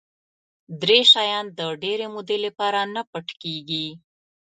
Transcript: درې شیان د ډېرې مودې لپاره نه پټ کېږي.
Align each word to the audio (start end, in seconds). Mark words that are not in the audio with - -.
درې 0.81 0.99
شیان 1.11 1.45
د 1.57 1.59
ډېرې 1.83 2.07
مودې 2.13 2.37
لپاره 2.45 2.79
نه 2.93 3.01
پټ 3.11 3.27
کېږي. 3.41 3.87